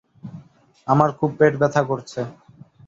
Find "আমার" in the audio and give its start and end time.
0.87-1.09